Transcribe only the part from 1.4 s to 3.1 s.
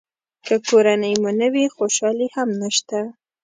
وي خوشالي هم نشته.